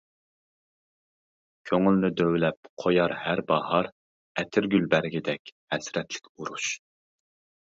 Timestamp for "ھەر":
3.27-3.43